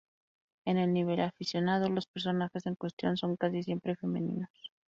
En 0.65 0.77
el 0.77 0.91
nivel 0.93 1.19
aficionado 1.19 1.87
los 1.87 2.07
personajes 2.07 2.65
en 2.65 2.73
cuestión 2.73 3.17
son 3.17 3.35
casi 3.35 3.61
siempre 3.61 3.95
femeninos. 3.95 4.49